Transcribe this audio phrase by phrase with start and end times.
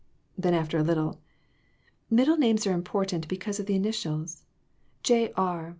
[0.35, 1.21] Then, after a little
[2.09, 4.41] "Middle names are important because of the initials.
[5.03, 5.31] 'J.
[5.33, 5.69] R.'